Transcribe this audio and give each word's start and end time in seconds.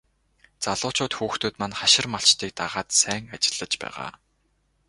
Залуучууд 0.65 1.13
хүүхдүүд 1.15 1.55
маань 1.59 1.77
хашир 1.81 2.05
малчдыг 2.13 2.51
дагаад 2.59 2.89
сайн 3.01 3.23
ажиллаж 3.35 3.73
байгаа. 3.81 4.09